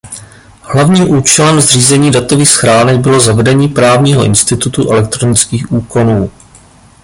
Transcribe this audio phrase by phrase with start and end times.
[0.61, 6.31] Hlavním účelem zřízení datových schránek bylo zavedení právního institutu elektronických úkonů.